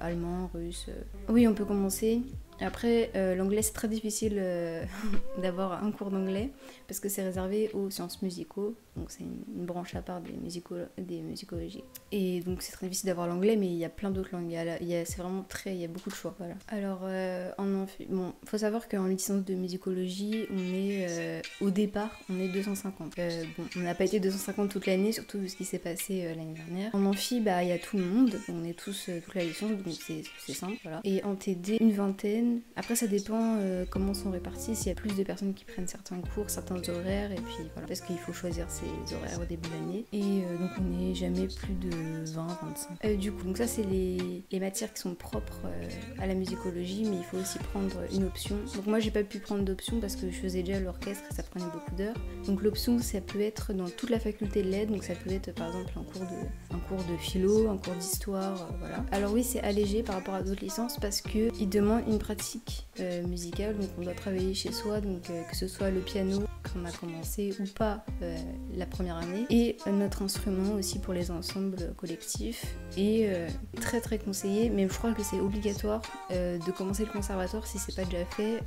allemand, 0.00 0.50
russe, 0.54 0.88
oui, 1.28 1.46
on 1.48 1.54
peut 1.54 1.64
commencer. 1.64 2.22
Après, 2.60 3.10
euh, 3.16 3.34
l'anglais, 3.34 3.62
c'est 3.62 3.72
très 3.72 3.88
difficile 3.88 4.36
euh, 4.36 4.84
d'avoir 5.42 5.84
un 5.84 5.90
cours 5.90 6.10
d'anglais 6.10 6.50
parce 6.86 7.00
que 7.00 7.08
c'est 7.08 7.22
réservé 7.22 7.70
aux 7.74 7.90
sciences 7.90 8.22
musicaux. 8.22 8.74
Donc, 8.96 9.10
c'est 9.10 9.24
une, 9.24 9.64
branche 9.64 9.94
à 9.94 10.02
part 10.02 10.20
des, 10.20 10.32
musico 10.32 10.74
des 10.98 11.22
musicologies. 11.22 11.84
Et 12.10 12.40
donc, 12.40 12.60
c'est 12.62 12.72
très 12.72 12.86
difficile 12.86 13.06
d'avoir 13.06 13.26
l'anglais, 13.26 13.56
mais 13.56 13.68
il 13.68 13.76
y 13.76 13.84
a 13.84 13.88
plein 13.88 14.10
d'autres 14.10 14.30
langues. 14.32 14.54
C'est 14.80 15.16
vraiment 15.16 15.44
très. 15.48 15.74
Il 15.74 15.80
y 15.80 15.84
a 15.84 15.88
beaucoup 15.88 16.10
de 16.10 16.14
choix. 16.14 16.34
Voilà. 16.38 16.54
Alors, 16.68 17.00
euh, 17.04 17.50
en 17.56 17.86
bon, 18.10 18.34
faut 18.44 18.58
savoir 18.58 18.88
qu'en 18.88 19.06
licence 19.06 19.44
de 19.44 19.54
musicologie, 19.54 20.46
on 20.50 20.74
est. 20.74 21.42
au 21.60 21.70
départ, 21.70 22.10
on 22.28 22.38
est 22.38 22.48
250. 22.48 23.14
bon, 23.56 23.64
on 23.76 23.80
n'a 23.80 23.94
pas 23.94 24.04
été 24.04 24.20
250 24.20 24.70
toute 24.70 24.86
l'année, 24.86 25.12
surtout 25.12 25.46
ce 25.48 25.56
qui 25.56 25.64
s'est 25.64 25.78
passé 25.78 26.24
l'année 26.24 26.54
dernière. 26.54 26.94
En 26.94 27.06
amphi, 27.06 27.40
bah, 27.40 27.62
il 27.62 27.70
y 27.70 27.72
a 27.72 27.78
tout 27.78 27.96
le 27.96 28.04
monde. 28.04 28.38
On 28.48 28.62
est 28.64 28.78
tous 28.78 29.08
toute 29.24 29.34
la 29.34 29.44
licence, 29.44 29.70
donc 29.70 29.94
c'est 29.98 30.52
simple. 30.52 30.76
Voilà. 30.82 31.00
Et 31.04 31.24
en 31.24 31.34
TD, 31.34 31.78
une 31.80 31.92
vingtaine 31.92 32.41
après, 32.76 32.96
ça 32.96 33.06
dépend 33.06 33.56
euh, 33.58 33.84
comment 33.88 34.14
sont 34.14 34.30
répartis, 34.30 34.74
s'il 34.74 34.88
y 34.88 34.90
a 34.90 34.94
plus 34.94 35.14
de 35.14 35.22
personnes 35.22 35.54
qui 35.54 35.64
prennent 35.64 35.86
certains 35.86 36.20
cours, 36.34 36.48
certains 36.50 36.76
horaires, 36.88 37.30
et 37.32 37.36
puis 37.36 37.68
voilà, 37.74 37.86
parce 37.86 38.00
qu'il 38.00 38.18
faut 38.18 38.32
choisir 38.32 38.66
ses 38.70 39.14
horaires 39.14 39.40
au 39.40 39.44
début 39.44 39.68
de 39.68 39.74
l'année. 39.74 40.04
Et 40.12 40.44
euh, 40.44 40.58
donc, 40.58 40.70
on 40.78 40.84
n'est 40.84 41.14
jamais 41.14 41.46
plus 41.46 41.74
de 41.74 41.90
20, 42.32 42.46
25. 42.46 43.04
Euh, 43.04 43.16
du 43.16 43.32
coup, 43.32 43.44
donc 43.44 43.58
ça, 43.58 43.66
c'est 43.66 43.84
les, 43.84 44.42
les, 44.50 44.60
matières 44.60 44.92
qui 44.92 45.00
sont 45.00 45.14
propres 45.14 45.62
à 46.18 46.26
la 46.26 46.34
musicologie, 46.34 47.04
mais 47.04 47.16
il 47.16 47.24
faut 47.24 47.38
aussi 47.38 47.58
prendre 47.58 47.96
une 48.12 48.24
option. 48.24 48.56
Donc, 48.74 48.86
moi, 48.86 49.00
j'ai 49.00 49.10
pas 49.10 49.22
pu 49.22 49.38
prendre 49.38 49.62
d'option 49.62 50.00
parce 50.00 50.16
que 50.16 50.30
je 50.30 50.36
faisais 50.36 50.62
déjà 50.62 50.80
l'orchestre 50.80 51.24
et 51.30 51.34
ça 51.34 51.42
prenait 51.42 51.70
beaucoup 51.72 51.94
d'heures. 51.94 52.16
Donc, 52.46 52.62
l'option, 52.62 52.98
ça 52.98 53.20
peut 53.20 53.40
être 53.40 53.72
dans 53.72 53.88
toute 53.88 54.10
la 54.10 54.18
faculté 54.18 54.62
de 54.62 54.68
l'aide, 54.68 54.90
donc 54.90 55.04
ça 55.04 55.14
peut 55.14 55.30
être 55.30 55.52
par 55.54 55.68
exemple 55.68 55.92
un 55.96 56.04
cours 56.04 56.22
de, 56.22 56.74
un 56.74 56.78
cours 56.88 57.04
de 57.04 57.16
philo, 57.16 57.68
un 57.68 57.76
cours 57.76 57.94
d'histoire, 57.94 58.68
voilà. 58.78 59.04
Alors, 59.12 59.32
oui, 59.32 59.44
c'est 59.44 59.60
allégé 59.60 60.02
par 60.02 60.16
rapport 60.16 60.34
à 60.34 60.42
d'autres 60.42 60.62
licences 60.62 60.98
parce 60.98 61.20
qu'ils 61.20 61.68
demandent 61.68 62.04
une 62.08 62.18
pratique 62.18 62.31
euh, 63.00 63.22
musicale, 63.26 63.76
donc 63.76 63.88
on 63.98 64.02
doit 64.02 64.14
travailler 64.14 64.54
chez 64.54 64.72
soi, 64.72 65.00
donc 65.00 65.30
euh, 65.30 65.42
que 65.50 65.56
ce 65.56 65.68
soit 65.68 65.90
le 65.90 66.00
piano 66.00 66.42
qu'on 66.72 66.84
a 66.84 66.92
commencé 66.92 67.54
ou 67.60 67.64
pas 67.76 68.04
euh, 68.22 68.36
la 68.74 68.86
première 68.86 69.16
année, 69.16 69.46
et 69.50 69.76
notre 69.86 70.22
instrument 70.22 70.74
aussi 70.74 70.98
pour 70.98 71.14
les 71.14 71.30
ensembles 71.30 71.94
collectifs, 71.96 72.76
et 72.96 73.28
très 73.80 74.00
très 74.00 74.18
conseillé, 74.18 74.70
mais 74.70 74.88
je 74.88 74.94
crois 74.94 75.12
que 75.12 75.22
c'est 75.22 75.40
obligatoire 75.40 76.02
de 76.30 76.70
commencer 76.70 77.04
le 77.04 77.10
conservatoire 77.10 77.66
si 77.66 77.78
c'est 77.78 77.94
pas 77.94 78.04
déjà 78.04 78.24
fait 78.26 78.60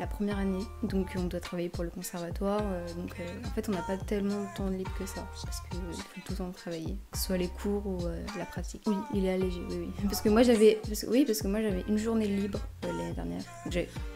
la 0.00 0.06
première 0.06 0.38
année, 0.38 0.64
donc 0.82 1.14
on 1.16 1.24
doit 1.24 1.40
travailler 1.40 1.68
pour 1.68 1.84
le 1.84 1.90
conservatoire, 1.90 2.62
donc 2.96 3.14
en 3.44 3.50
fait 3.50 3.68
on 3.68 3.72
n'a 3.72 3.82
pas 3.82 3.96
tellement 3.96 4.42
de 4.42 4.56
temps 4.56 4.68
libre 4.68 4.92
que 4.98 5.06
ça, 5.06 5.26
parce 5.44 5.60
qu'il 5.60 5.80
faut 5.80 6.20
tout 6.24 6.32
le 6.32 6.36
temps 6.36 6.50
travailler, 6.50 6.96
soit 7.14 7.36
les 7.36 7.48
cours 7.48 7.86
ou 7.86 7.98
la 8.36 8.44
pratique. 8.44 8.82
Oui, 8.86 8.96
il 9.14 9.24
est 9.24 9.32
allégé, 9.32 9.60
oui, 9.70 9.76
oui. 9.80 9.88
Parce 10.04 10.20
que 10.20 10.28
moi 10.28 10.42
j'avais, 10.42 10.80
oui, 11.08 11.24
parce 11.24 11.42
que 11.42 11.48
moi 11.48 11.62
j'avais 11.62 11.84
une 11.88 11.98
journée 11.98 12.26
libre 12.26 12.58
l'année 12.82 13.12
dernière. 13.12 13.42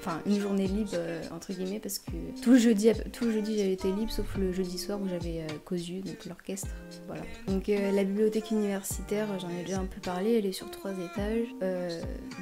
Enfin, 0.01 0.21
une 0.27 0.41
journée 0.41 0.67
libre 0.67 0.91
euh, 0.95 1.23
entre 1.33 1.53
guillemets 1.53 1.79
parce 1.79 1.99
que 1.99 2.11
tout 2.43 2.53
le 2.53 2.59
jeudi, 2.59 2.91
tout 3.13 3.27
le 3.27 3.32
jeudi 3.33 3.59
j'avais 3.59 3.73
été 3.73 3.91
libre, 3.91 4.11
sauf 4.11 4.37
le 4.37 4.53
jeudi 4.53 4.79
soir 4.79 5.01
où 5.01 5.09
j'avais 5.09 5.43
euh, 5.43 6.01
donc 6.03 6.27
l'orchestre. 6.27 6.69
Voilà. 7.07 7.23
Donc 7.47 7.69
euh, 7.69 7.91
la 7.93 8.05
bibliothèque 8.05 8.51
universitaire, 8.51 9.27
j'en 9.41 9.49
ai 9.49 9.65
déjà 9.65 9.81
un 9.81 9.87
peu 9.87 10.01
parlé, 10.01 10.39
elle 10.39 10.47
est 10.47 10.53
sur 10.53 10.71
trois 10.71 10.93
étages. 10.93 11.49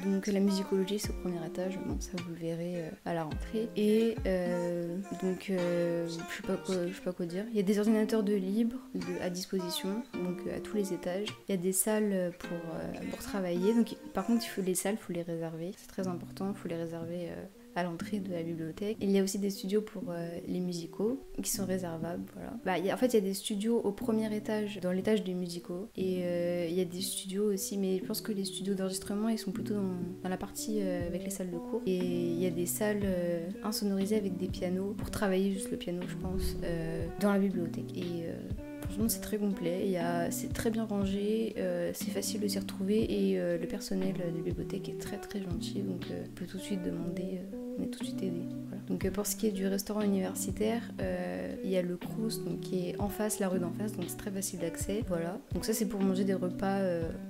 donc 0.05 0.27
la 0.27 0.39
musicologie 0.39 0.99
c'est 0.99 1.09
au 1.09 1.21
premier 1.21 1.45
étage, 1.45 1.79
bon 1.85 1.99
ça 1.99 2.11
vous 2.23 2.33
le 2.33 2.39
verrez 2.39 2.83
à 3.05 3.13
la 3.13 3.23
rentrée. 3.23 3.69
Et 3.75 4.15
donc 5.21 5.45
je 5.47 6.07
sais 6.07 6.43
pas 6.45 6.57
quoi, 6.57 6.75
pas 7.03 7.11
quoi 7.13 7.25
dire. 7.25 7.45
Il 7.51 7.55
y 7.55 7.59
a 7.59 7.63
des 7.63 7.79
ordinateurs 7.79 8.23
de 8.23 8.33
libre 8.33 8.77
à 9.21 9.29
disposition, 9.29 10.03
donc 10.13 10.39
à 10.55 10.59
tous 10.59 10.75
les 10.75 10.93
étages. 10.93 11.27
Il 11.47 11.51
y 11.51 11.57
a 11.57 11.61
des 11.61 11.73
salles 11.73 12.31
pour, 12.39 13.09
pour 13.09 13.19
travailler. 13.19 13.73
Donc 13.73 13.95
par 14.13 14.25
contre 14.25 14.45
il 14.45 14.49
faut 14.49 14.61
les 14.61 14.75
salles, 14.75 14.97
faut 14.97 15.13
les 15.13 15.21
réserver, 15.21 15.71
c'est 15.77 15.87
très 15.87 16.07
important, 16.07 16.49
il 16.49 16.57
faut 16.57 16.67
les 16.67 16.75
réserver 16.75 17.29
euh, 17.29 17.45
à 17.75 17.83
l'entrée 17.83 18.19
de 18.19 18.31
la 18.31 18.43
bibliothèque. 18.43 18.97
Il 19.01 19.11
y 19.11 19.19
a 19.19 19.23
aussi 19.23 19.39
des 19.39 19.49
studios 19.49 19.81
pour 19.81 20.03
euh, 20.09 20.29
les 20.47 20.59
musicaux 20.59 21.21
qui 21.41 21.49
sont 21.49 21.65
réservables. 21.65 22.23
Voilà. 22.33 22.53
Bah, 22.65 22.93
en 22.93 22.97
fait, 22.97 23.07
il 23.07 23.13
y 23.15 23.17
a 23.17 23.21
des 23.21 23.33
studios 23.33 23.79
au 23.79 23.91
premier 23.91 24.33
étage, 24.35 24.79
dans 24.81 24.91
l'étage 24.91 25.23
des 25.23 25.33
musicaux. 25.33 25.89
Et 25.95 26.21
euh, 26.23 26.67
il 26.69 26.75
y 26.75 26.81
a 26.81 26.85
des 26.85 27.01
studios 27.01 27.53
aussi, 27.53 27.77
mais 27.77 27.99
je 27.99 28.05
pense 28.05 28.21
que 28.21 28.31
les 28.31 28.45
studios 28.45 28.73
d'enregistrement, 28.73 29.29
ils 29.29 29.39
sont 29.39 29.51
plutôt 29.51 29.75
dans, 29.75 30.29
la 30.29 30.37
partie 30.37 30.81
avec 30.81 31.23
les 31.23 31.29
salles 31.29 31.51
de 31.51 31.57
cours. 31.57 31.81
Et 31.85 31.97
il 31.97 32.41
y 32.41 32.45
a 32.45 32.51
des 32.51 32.65
salles 32.65 33.05
insonorisées 33.63 34.15
avec 34.15 34.37
des 34.37 34.47
pianos 34.47 34.93
pour 34.97 35.11
travailler 35.11 35.51
juste 35.51 35.71
le 35.71 35.77
piano, 35.77 36.01
je 36.07 36.15
pense, 36.15 36.55
dans 37.19 37.33
la 37.33 37.39
bibliothèque. 37.39 37.97
Et 37.97 38.25
franchement 38.91 39.09
c'est 39.09 39.21
très 39.21 39.37
complet, 39.37 39.97
c'est 40.31 40.51
très 40.51 40.69
bien 40.69 40.83
rangé, 40.83 41.55
euh, 41.57 41.91
c'est 41.93 42.11
facile 42.11 42.41
de 42.41 42.47
s'y 42.47 42.59
retrouver 42.59 43.29
et 43.29 43.39
euh, 43.39 43.57
le 43.57 43.65
personnel 43.65 44.13
de 44.13 44.41
bibliothèque 44.41 44.89
est 44.89 44.99
très 44.99 45.17
très 45.17 45.41
gentil 45.41 45.79
donc 45.81 46.07
euh, 46.11 46.25
on 46.25 46.35
peut 46.35 46.45
tout 46.45 46.57
de 46.57 46.61
suite 46.61 46.81
demander, 46.83 47.39
on 47.79 47.83
est 47.83 47.87
tout 47.87 47.99
de 47.99 48.05
suite 48.05 48.21
aidé. 48.21 48.41
Donc 48.87 49.09
pour 49.11 49.25
ce 49.25 49.37
qui 49.37 49.47
est 49.47 49.51
du 49.51 49.67
restaurant 49.67 50.01
universitaire, 50.01 50.81
il 51.63 51.69
y 51.69 51.77
a 51.77 51.81
le 51.81 51.95
Crous 51.95 52.43
donc, 52.43 52.59
qui 52.59 52.89
est 52.89 52.99
en 52.99 53.07
face, 53.07 53.39
la 53.39 53.47
rue 53.47 53.59
d'en 53.59 53.71
face, 53.71 53.93
donc 53.93 54.05
c'est 54.09 54.17
très 54.17 54.31
facile 54.31 54.59
d'accès. 54.59 55.03
Voilà. 55.07 55.37
Donc 55.53 55.63
ça 55.63 55.71
c'est 55.71 55.85
pour 55.85 56.01
manger 56.01 56.25
des 56.25 56.33
repas 56.33 56.79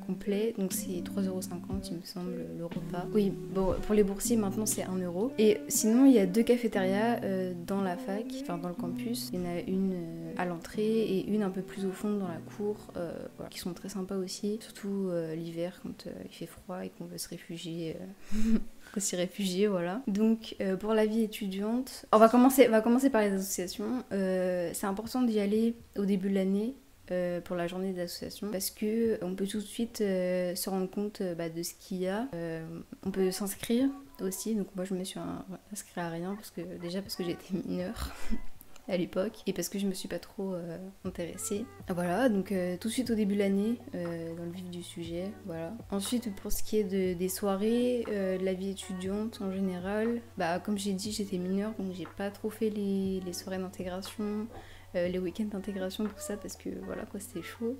complets, 0.07 0.55
donc 0.57 0.73
c'est 0.73 1.03
3,50€ 1.03 1.89
il 1.91 1.97
me 1.97 2.01
semble 2.03 2.31
le 2.57 2.65
repas. 2.65 3.05
Oui, 3.13 3.31
bon 3.53 3.75
pour 3.83 3.93
les 3.93 4.03
boursiers 4.03 4.37
maintenant 4.37 4.65
c'est 4.65 4.81
1€. 4.81 5.31
Et 5.37 5.59
sinon 5.67 6.05
il 6.05 6.13
y 6.13 6.19
a 6.19 6.25
deux 6.25 6.43
cafétérias 6.43 7.19
dans 7.67 7.81
la 7.81 7.95
fac, 7.95 8.25
enfin 8.41 8.57
dans 8.57 8.69
le 8.69 8.75
campus. 8.75 9.29
Il 9.33 9.39
y 9.39 9.43
en 9.43 9.45
a 9.45 9.59
une 9.59 9.93
à 10.41 10.45
l'entrée 10.45 11.01
et 11.01 11.27
une 11.27 11.43
un 11.43 11.49
peu 11.49 11.61
plus 11.61 11.85
au 11.85 11.91
fond 11.91 12.11
dans 12.13 12.27
la 12.27 12.39
cour, 12.57 12.75
euh, 12.97 13.13
qui 13.49 13.59
sont 13.59 13.73
très 13.73 13.89
sympas 13.89 14.17
aussi, 14.17 14.57
surtout 14.59 15.07
euh, 15.09 15.35
l'hiver 15.35 15.79
quand 15.83 16.07
euh, 16.07 16.11
il 16.25 16.35
fait 16.35 16.47
froid 16.47 16.83
et 16.83 16.89
qu'on 16.89 17.05
veut 17.05 17.17
se 17.17 17.29
réfugier. 17.29 17.95
s'y 18.97 19.15
réfugier, 19.15 19.67
voilà. 19.67 20.01
Donc, 20.07 20.57
pour 20.79 20.93
la 20.93 21.05
vie 21.05 21.23
étudiante, 21.23 22.05
on 22.11 22.17
va 22.17 22.27
commencer, 22.27 22.67
on 22.67 22.71
va 22.71 22.81
commencer 22.81 23.09
par 23.09 23.21
les 23.21 23.31
associations. 23.31 24.03
c'est 24.09 24.85
important 24.85 25.21
d'y 25.21 25.39
aller 25.39 25.75
au 25.97 26.05
début 26.05 26.29
de 26.29 26.35
l'année 26.35 26.75
pour 27.45 27.55
la 27.55 27.67
journée 27.67 27.93
d'association 27.93 28.51
parce 28.51 28.69
que 28.69 29.17
on 29.21 29.35
peut 29.35 29.47
tout 29.47 29.59
de 29.59 29.65
suite 29.65 29.99
se 29.99 30.69
rendre 30.69 30.89
compte 30.89 31.21
bah, 31.37 31.49
de 31.49 31.63
ce 31.63 31.73
qu'il 31.73 31.99
y 31.99 32.07
a. 32.07 32.27
on 33.05 33.11
peut 33.11 33.31
s'inscrire 33.31 33.87
aussi, 34.19 34.55
donc 34.55 34.67
moi 34.75 34.83
je 34.83 34.93
me 34.93 35.03
suis 35.05 35.19
inscrite 35.71 35.97
à 35.97 36.09
rien 36.09 36.35
parce 36.35 36.51
que 36.51 36.61
déjà 36.81 37.01
parce 37.01 37.15
que 37.15 37.23
j'étais 37.23 37.53
mineure 37.53 38.09
à 38.87 38.97
l'époque 38.97 39.41
et 39.47 39.53
parce 39.53 39.69
que 39.69 39.79
je 39.79 39.87
me 39.87 39.93
suis 39.93 40.07
pas 40.07 40.19
trop 40.19 40.53
euh, 40.53 40.77
intéressée. 41.05 41.65
Voilà, 41.89 42.29
donc 42.29 42.51
euh, 42.51 42.77
tout 42.77 42.87
de 42.87 42.93
suite 42.93 43.11
au 43.11 43.15
début 43.15 43.35
de 43.35 43.39
l'année, 43.39 43.77
euh, 43.95 44.35
dans 44.35 44.43
le 44.43 44.51
vif 44.51 44.69
du 44.69 44.83
sujet, 44.83 45.31
voilà. 45.45 45.73
Ensuite, 45.91 46.33
pour 46.35 46.51
ce 46.51 46.63
qui 46.63 46.77
est 46.77 46.83
de, 46.83 47.17
des 47.17 47.29
soirées, 47.29 48.03
de 48.07 48.43
la 48.43 48.53
vie 48.53 48.71
étudiante 48.71 49.39
en 49.41 49.51
général, 49.51 50.21
bah 50.37 50.59
comme 50.59 50.77
j'ai 50.77 50.93
dit, 50.93 51.11
j'étais 51.11 51.37
mineure 51.37 51.73
donc 51.77 51.93
j'ai 51.93 52.07
pas 52.17 52.29
trop 52.31 52.49
fait 52.49 52.69
les, 52.69 53.21
les 53.25 53.33
soirées 53.33 53.57
d'intégration. 53.57 54.47
Les 54.93 55.19
week-ends 55.19 55.45
d'intégration, 55.45 56.05
tout 56.05 56.11
ça, 56.17 56.37
parce 56.37 56.55
que 56.55 56.69
voilà 56.85 57.03
quoi, 57.05 57.19
c'était 57.19 57.43
chaud. 57.43 57.77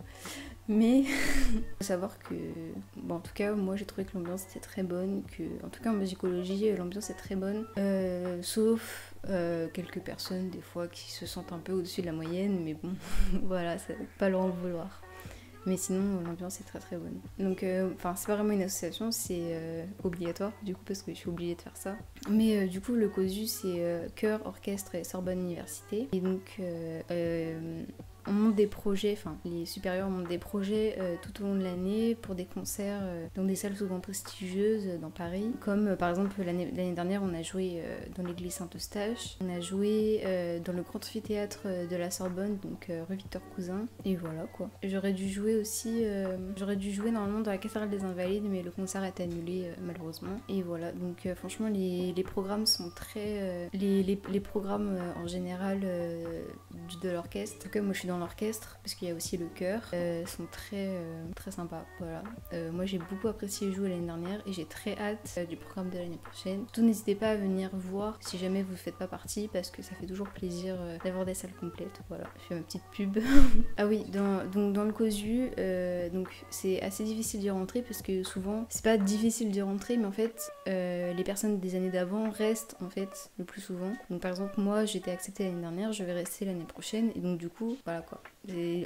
Mais 0.68 1.04
faut 1.78 1.84
savoir 1.84 2.18
que, 2.20 2.36
bon, 2.96 3.16
en 3.16 3.20
tout 3.20 3.34
cas, 3.34 3.54
moi 3.54 3.76
j'ai 3.76 3.86
trouvé 3.86 4.06
que 4.06 4.18
l'ambiance 4.18 4.46
était 4.50 4.60
très 4.60 4.84
bonne, 4.84 5.24
que, 5.38 5.44
en 5.66 5.70
tout 5.70 5.82
cas 5.82 5.92
en 5.92 5.96
musicologie, 5.96 6.72
l'ambiance 6.76 7.10
est 7.10 7.16
très 7.16 7.36
bonne, 7.36 7.66
sauf 8.42 9.12
euh, 9.30 9.68
quelques 9.72 10.00
personnes 10.00 10.50
des 10.50 10.62
fois 10.62 10.88
qui 10.88 11.12
se 11.12 11.28
sentent 11.28 11.54
un 11.54 11.60
peu 11.60 11.74
au-dessus 11.74 12.02
de 12.02 12.08
la 12.08 12.12
moyenne, 12.12 12.60
mais 12.64 12.74
bon, 12.74 12.94
voilà, 13.44 13.78
c'est 13.78 13.98
pas 14.18 14.30
leur 14.30 14.42
en 14.42 14.50
vouloir. 14.50 15.02
Mais 15.66 15.78
sinon, 15.78 16.22
l'ambiance 16.22 16.60
est 16.60 16.64
très 16.64 16.80
très 16.80 16.98
bonne. 16.98 17.20
Donc, 17.38 17.66
enfin, 17.96 18.16
c'est 18.16 18.28
pas 18.28 18.36
vraiment 18.36 18.54
une 18.54 18.64
association, 18.64 19.12
c'est 19.12 19.86
obligatoire, 20.04 20.52
du 20.64 20.74
coup, 20.74 20.82
parce 20.86 21.02
que 21.02 21.14
je 21.14 21.18
suis 21.18 21.30
obligée 21.30 21.56
de 21.56 21.62
faire 21.62 21.78
ça. 21.78 21.96
Mais 22.30 22.68
du 22.68 22.82
coup, 22.82 22.94
le 22.94 23.10
COSU, 23.10 23.48
c'est 23.48 24.08
chœur, 24.16 24.46
orchestre 24.46 24.96
et 24.96 25.04
Sorbonne 25.04 25.40
Université. 25.40 26.08
Et 26.12 26.20
donc, 26.20 26.60
on 28.28 28.32
monte 28.32 28.56
des 28.56 28.68
projets, 28.68 29.14
enfin 29.14 29.36
les 29.46 29.66
supérieurs 29.66 30.10
montent 30.10 30.28
des 30.28 30.38
projets 30.38 30.96
euh, 31.00 31.16
tout 31.22 31.42
au 31.42 31.48
long 31.48 31.56
de 31.56 31.64
l'année 31.64 32.16
pour 32.16 32.36
des 32.36 32.46
concerts 32.46 33.02
euh, 33.02 33.28
dans 33.36 33.44
des 33.44 33.56
salles 33.56 33.76
souvent 33.76 34.00
prestigieuses 34.00 34.88
euh, 34.88 34.98
dans 34.98 35.10
Paris. 35.10 35.52
Comme 35.60 35.96
par 35.96 36.10
exemple 36.10 36.42
l'année 36.44 36.94
dernière 36.94 37.24
on 37.24 37.34
a 37.34 37.42
joué 37.42 37.82
dans 38.16 38.24
l'église 38.24 38.54
Saint-Eustache, 38.54 39.38
on 39.42 39.50
a 39.50 39.60
joué 39.60 40.22
dans 40.64 40.74
le 40.74 40.82
grand 40.82 40.98
amphithéâtre 40.98 41.68
de 41.90 41.96
la 41.96 42.12
Sorbonne, 42.12 42.58
donc 42.62 42.92
rue 43.10 43.16
Victor 43.16 43.42
Cousin. 43.56 43.86
Et 44.06 44.16
voilà 44.16 44.44
quoi. 44.54 44.70
J'aurais 44.84 45.14
dû 45.14 45.30
jouer 45.30 45.56
aussi, 45.56 46.04
j'aurais 46.56 46.76
dû 46.76 46.92
jouer 46.92 47.12
normalement 47.12 47.40
dans 47.40 47.52
la 47.52 47.58
cathédrale 47.58 47.90
des 47.90 48.04
Invalides 48.04 48.44
mais 48.50 48.62
le 48.62 48.72
concert 48.72 49.04
est 49.04 49.20
annulé 49.20 49.72
malheureusement. 49.82 50.40
Et 50.50 50.62
voilà, 50.62 50.92
donc 50.92 51.28
franchement 51.36 51.68
les, 51.70 52.14
programmes 52.24 52.66
sont 52.66 52.90
très... 52.96 53.70
Les, 53.74 54.04
les, 54.04 54.40
programmes 54.40 55.00
en 55.22 55.28
général 55.28 55.80
de 55.80 57.10
l'orchestre, 57.10 57.70
cas 57.70 57.82
moi 57.82 57.94
je 57.94 58.00
suis 58.00 58.08
l'orchestre, 58.18 58.80
parce 58.84 58.96
qu'il 58.96 59.08
y 59.08 59.12
a 59.12 59.16
aussi 59.16 59.38
le 59.38 59.48
chœur, 59.48 59.82
euh, 59.94 60.26
sont 60.26 60.46
très, 60.52 60.88
euh, 60.88 61.26
très 61.36 61.52
sympas. 61.52 61.86
Voilà. 62.00 62.24
Euh, 62.54 62.72
moi 62.72 62.86
j'ai 62.86 62.98
beaucoup 62.98 63.28
apprécié 63.28 63.72
jouer 63.72 63.90
l'année 63.90 64.06
dernière 64.06 64.42
et 64.46 64.54
j'ai 64.54 64.66
très 64.66 64.98
hâte 64.98 65.40
du 65.50 65.58
programme 65.58 65.90
de 65.90 65.98
l'année 65.98 66.20
prochaine. 66.24 66.66
Tout 66.74 66.82
n'hésitez 66.82 67.16
pas 67.16 67.32
à 67.32 67.36
venir 67.36 67.70
voir 67.74 68.18
si 68.22 68.38
jamais 68.38 68.64
vous 68.64 68.74
ne 68.74 68.78
faites 68.78 68.96
pas 68.96 69.08
partie, 69.08 69.50
parce 69.52 69.70
que 69.70 69.82
ça 69.82 69.96
fait 69.96 70.06
toujours 70.06 70.30
plaisir 70.30 70.78
d'avoir 71.04 71.26
des 71.26 71.34
salles 71.34 71.54
complètes. 71.60 72.02
Voilà, 72.10 72.26
je 72.38 72.44
fais 72.48 72.56
ma 72.56 72.62
petite 72.62 72.84
pub. 72.92 73.18
ah 73.78 73.86
oui, 73.86 74.04
dans, 74.06 74.46
donc 74.46 74.74
dans 74.74 74.84
le 74.84 74.94
COSU, 74.94 75.50
donc 76.14 76.30
c'est 76.50 76.82
assez 76.82 77.04
difficile 77.04 77.40
d'y 77.40 77.50
rentrer 77.50 77.82
parce 77.82 78.02
que 78.02 78.24
souvent, 78.24 78.66
c'est 78.70 78.84
pas 78.84 78.98
difficile 78.98 79.52
d'y 79.52 79.62
rentrer, 79.62 79.98
mais 79.98 80.06
en 80.06 80.12
fait, 80.12 80.52
les 80.66 81.24
personnes 81.24 81.60
des 81.60 81.76
années 81.76 81.90
d'avant 81.92 82.30
restent 82.30 82.76
en 82.82 82.90
fait 82.90 83.32
le 83.38 83.46
plus 83.46 83.62
souvent. 83.62 83.94
Donc 84.10 84.22
par 84.22 84.32
exemple, 84.32 84.60
moi 84.60 84.86
j'étais 84.86 85.12
acceptée 85.12 85.46
l'année 85.46 85.62
dernière, 85.62 85.94
je 85.94 86.04
vais 86.04 86.14
rester 86.14 86.46
l'année 86.46 86.66
prochaine, 86.66 87.12
et 87.16 87.20
donc 87.20 87.38
du 87.38 87.50
coup, 87.50 87.78
voilà 87.86 88.01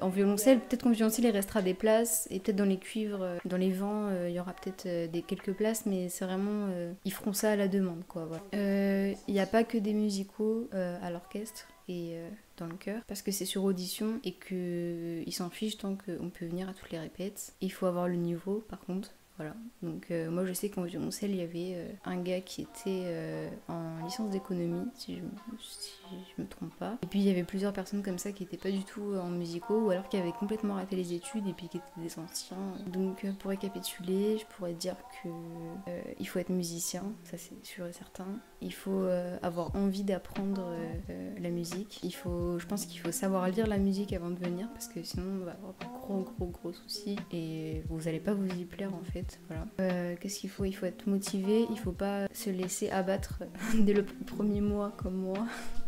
en 0.01 0.10
violoncelle, 0.10 0.60
peut-être 0.60 0.84
qu'en 0.84 0.91
violoncelle 0.91 1.25
il 1.25 1.31
restera 1.31 1.62
des 1.62 1.74
places 1.74 2.27
et 2.29 2.39
peut-être 2.39 2.57
dans 2.57 2.65
les 2.65 2.77
cuivres, 2.77 3.22
euh, 3.22 3.38
dans 3.45 3.57
les 3.57 3.72
vents, 3.72 4.07
euh, 4.07 4.29
il 4.29 4.36
y 4.36 4.39
aura 4.39 4.53
peut-être 4.53 4.86
euh, 4.86 5.07
des 5.07 5.22
quelques 5.22 5.53
places, 5.53 5.86
mais 5.86 6.10
c'est 6.10 6.25
vraiment 6.25 6.67
ils 7.05 7.13
feront 7.13 7.34
ça 7.34 7.51
à 7.51 7.55
la 7.55 7.67
demande 7.67 8.03
quoi. 8.07 8.27
Il 8.53 9.15
n'y 9.27 9.39
a 9.39 9.45
pas 9.45 9.63
que 9.63 9.77
des 9.77 9.93
musicaux 9.93 10.69
à 10.74 11.10
l'orchestre 11.10 11.67
et 11.88 12.17
dans 12.57 12.67
le 12.67 12.75
chœur 12.75 13.01
parce 13.07 13.22
que 13.22 13.31
c'est 13.31 13.45
sur 13.45 13.63
audition 13.63 14.19
et 14.24 14.34
qu'ils 14.34 15.34
s'en 15.34 15.50
fichent 15.50 15.77
tant 15.77 15.95
qu'on 15.95 16.29
peut 16.29 16.45
venir 16.45 16.69
à 16.69 16.74
toutes 16.74 16.91
les 16.91 17.00
répètes. 17.00 17.53
Il 17.62 17.72
faut 17.72 17.86
avoir 17.86 18.07
le 18.07 18.15
niveau 18.15 18.63
par 18.67 18.79
contre 18.79 19.12
voilà. 19.38 19.54
Donc 19.82 20.12
euh, 20.12 20.32
moi 20.32 20.46
je 20.46 20.54
sais 20.54 20.70
qu'en 20.70 20.84
violoncelle 20.84 21.32
il 21.32 21.38
y 21.38 21.42
avait 21.42 21.74
euh, 21.75 21.92
un 22.06 22.22
gars 22.22 22.39
qui 22.39 22.62
était 22.62 23.04
euh, 23.06 23.50
en 23.68 24.04
licence 24.06 24.30
d'économie 24.30 24.88
si 24.96 25.18
je, 25.18 26.42
me 26.42 26.48
trompe 26.48 26.74
pas. 26.75 26.98
Et 27.04 27.08
puis 27.08 27.20
il 27.20 27.25
y 27.25 27.30
avait 27.30 27.44
plusieurs 27.44 27.74
personnes 27.74 28.01
comme 28.01 28.18
ça 28.18 28.32
qui 28.32 28.44
n'étaient 28.44 28.58
pas 28.58 28.72
du 28.72 28.86
tout 28.86 29.15
en 29.15 29.30
musicaux 29.30 29.88
ou 29.88 29.89
alors 29.89 30.08
qui 30.08 30.15
avaient 30.15 30.32
complètement 30.32 30.75
raté 30.75 30.96
les 30.96 31.13
études 31.13 31.46
et 31.48 31.54
puis 31.54 31.68
qui 31.68 31.77
étaient 31.77 32.01
des 32.01 32.18
anciens. 32.18 32.58
Donc 32.88 33.25
pour 33.39 33.50
récapituler, 33.50 34.38
je 34.38 34.46
pourrais 34.56 34.74
dire 34.74 34.96
que 35.22 35.30
il 36.20 36.25
faut 36.27 36.39
être 36.39 36.50
musicien, 36.50 37.04
ça 37.24 37.38
c'est 37.38 37.65
sûr 37.65 37.86
et 37.88 37.94
certain. 37.94 38.27
Il 38.62 38.74
faut 38.74 39.06
avoir 39.42 39.75
envie 39.75 40.04
d'apprendre 40.04 40.63
la 41.39 41.50
musique. 41.50 42.00
Il 42.04 42.13
faut, 42.13 42.58
je 42.60 42.65
pense 42.65 42.86
qu'il 42.86 43.00
faut 43.00 43.12
savoir 43.12 43.48
lire 43.50 43.68
la 43.68 43.77
musique 43.77 44.13
avant 44.13 44.30
de 44.30 44.39
venir 44.39 44.70
parce 44.72 44.88
que 44.88 45.04
sinon 45.04 45.42
on 45.42 45.46
va 45.46 45.51
avoir 45.51 45.74
gros 46.06 46.24
gros 46.38 46.48
gros 46.48 46.74
soucis 46.74 47.18
et 47.32 47.84
vous 47.90 48.02
n'allez 48.02 48.20
pas 48.20 48.34
vous 48.34 48.48
y 48.48 48.66
plaire 48.66 48.94
en 48.94 49.04
fait. 49.04 49.40
Voilà. 49.48 49.66
Euh, 49.80 50.16
qu'est-ce 50.20 50.40
qu'il 50.40 50.50
faut? 50.50 50.66
Il 50.66 50.74
faut 50.74 50.86
être 50.86 51.08
motivé, 51.08 51.66
il 51.70 51.78
faut 51.78 51.92
pas 51.92 52.28
se 52.34 52.50
laisser 52.50 52.90
abattre 52.90 53.44
dès 53.80 53.94
le 53.94 54.06
premier 54.06 54.62
mois 54.62 54.94
comme 54.98 55.16
moi. 55.16 55.46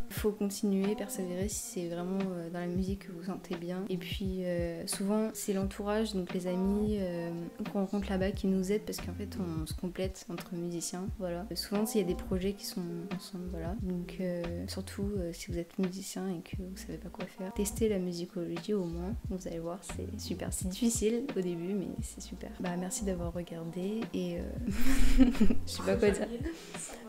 Il 0.10 0.14
faut 0.14 0.32
continuer, 0.32 0.96
persévérer 0.96 1.50
si 1.50 1.58
c'est 1.58 1.88
vraiment 1.90 2.20
euh, 2.32 2.50
dans 2.50 2.60
la 2.60 2.68
musique 2.68 3.08
que 3.08 3.12
vous 3.12 3.24
sentez 3.24 3.56
bien. 3.56 3.84
Et 3.90 3.98
puis 3.98 4.46
euh, 4.46 4.86
souvent 4.88 5.30
c'est 5.34 5.54
l'entourage, 5.54 6.14
donc 6.14 6.34
les 6.34 6.48
amis 6.48 6.98
euh, 7.00 7.30
qu'on 7.72 7.80
rencontre 7.82 8.10
là-bas 8.10 8.32
qui 8.32 8.48
nous 8.48 8.72
aident 8.72 8.84
parce 8.84 9.00
qu'en 9.00 9.14
fait 9.14 9.38
on 9.40 9.66
se 9.66 9.74
complète 9.74 10.26
entre 10.30 10.56
musiciens. 10.56 11.08
Voilà. 11.20 11.46
Souvent 11.56 11.86
s'il 11.86 12.02
y 12.02 12.04
a 12.04 12.08
des 12.08 12.16
projets 12.16 12.54
qui 12.54 12.66
sont 12.66 12.82
ensemble, 13.16 13.48
voilà. 13.52 13.76
Donc 13.82 14.20
surtout 14.68 15.12
si 15.34 15.52
vous 15.52 15.58
êtes 15.58 15.78
musicien 15.78 16.28
et 16.30 16.42
que 16.42 16.58
vous 16.58 16.78
savez 16.78 16.98
pas 16.98 17.10
quoi 17.10 17.26
faire, 17.26 17.54
testez 17.54 17.90
la 17.90 18.00
musicologie 18.00 18.74
au 18.74 18.86
moins. 18.86 19.14
Vous 19.30 19.48
allez 19.48 19.60
voir, 19.60 19.80
c'est 19.82 20.20
super. 20.20 20.54
C'est 20.54 20.70
difficile 20.70 21.26
au 21.36 21.42
début, 21.42 21.74
mais 21.74 21.88
c'est 22.02 22.22
super. 22.22 22.50
Bah 22.60 22.76
merci 22.78 23.06
d'avoir 23.06 23.34
regardé 23.34 24.02
et 24.14 24.38
je 25.20 25.24
sais 25.66 25.84
pas 25.84 25.96
quoi 25.96 26.10
dire. 26.12 26.28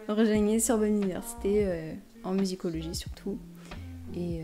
Rejoignez 0.09 0.59
sur 0.59 0.79
Bonne 0.79 0.97
Université 0.97 1.67
en 2.25 2.33
musicologie 2.33 2.95
surtout. 2.95 3.39
Et 4.17 4.41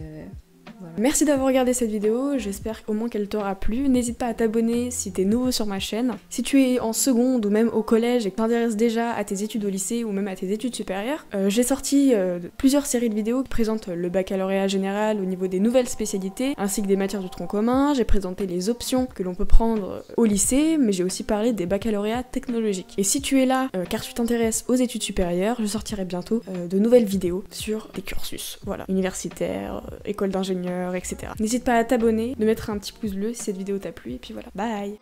euh, 0.82 0.86
Merci 0.98 1.24
d'avoir 1.24 1.48
regardé 1.48 1.72
cette 1.72 1.90
vidéo, 1.90 2.38
j'espère 2.38 2.82
au 2.86 2.92
moins 2.92 3.08
qu'elle 3.08 3.28
t'aura 3.28 3.54
plu. 3.54 3.88
N'hésite 3.88 4.18
pas 4.18 4.26
à 4.26 4.34
t'abonner 4.34 4.90
si 4.90 5.12
t'es 5.12 5.24
nouveau 5.24 5.50
sur 5.50 5.66
ma 5.66 5.78
chaîne. 5.78 6.14
Si 6.30 6.42
tu 6.42 6.62
es 6.62 6.80
en 6.80 6.92
seconde 6.92 7.46
ou 7.46 7.50
même 7.50 7.68
au 7.68 7.82
collège 7.82 8.26
et 8.26 8.30
que 8.30 8.36
t'intéresses 8.36 8.76
déjà 8.76 9.12
à 9.12 9.24
tes 9.24 9.42
études 9.42 9.64
au 9.64 9.68
lycée 9.68 10.04
ou 10.04 10.12
même 10.12 10.28
à 10.28 10.36
tes 10.36 10.52
études 10.52 10.74
supérieures, 10.74 11.26
euh, 11.34 11.48
j'ai 11.50 11.62
sorti 11.62 12.12
euh, 12.14 12.38
plusieurs 12.56 12.86
séries 12.86 13.10
de 13.10 13.14
vidéos 13.14 13.42
qui 13.42 13.48
présentent 13.48 13.88
le 13.88 14.08
baccalauréat 14.08 14.68
général 14.68 15.20
au 15.20 15.24
niveau 15.24 15.46
des 15.46 15.60
nouvelles 15.60 15.88
spécialités 15.88 16.54
ainsi 16.56 16.82
que 16.82 16.86
des 16.86 16.96
matières 16.96 17.22
du 17.22 17.30
tronc 17.30 17.46
commun. 17.46 17.94
J'ai 17.94 18.04
présenté 18.04 18.46
les 18.46 18.68
options 18.68 19.06
que 19.06 19.22
l'on 19.22 19.34
peut 19.34 19.44
prendre 19.44 20.04
au 20.16 20.24
lycée, 20.24 20.76
mais 20.78 20.92
j'ai 20.92 21.04
aussi 21.04 21.22
parlé 21.24 21.52
des 21.52 21.66
baccalauréats 21.66 22.22
technologiques. 22.22 22.94
Et 22.98 23.04
si 23.04 23.20
tu 23.20 23.40
es 23.40 23.46
là 23.46 23.68
euh, 23.76 23.84
car 23.84 24.00
tu 24.00 24.14
t'intéresses 24.14 24.64
aux 24.68 24.74
études 24.74 25.02
supérieures, 25.02 25.56
je 25.60 25.66
sortirai 25.66 26.04
bientôt 26.04 26.42
de 26.70 26.78
nouvelles 26.78 27.04
vidéos 27.04 27.44
sur 27.50 27.88
des 27.94 28.02
cursus, 28.02 28.58
voilà, 28.64 28.84
universitaires, 28.88 29.82
école 30.04 30.30
d'ingénieur 30.30 30.63
etc. 30.94 31.32
N'hésite 31.40 31.64
pas 31.64 31.76
à 31.76 31.84
t'abonner, 31.84 32.34
de 32.38 32.44
mettre 32.44 32.70
un 32.70 32.78
petit 32.78 32.92
pouce 32.92 33.12
bleu 33.12 33.32
si 33.32 33.42
cette 33.42 33.56
vidéo 33.56 33.78
t'a 33.78 33.92
plu, 33.92 34.12
et 34.12 34.18
puis 34.18 34.32
voilà. 34.32 34.48
Bye 34.54 34.98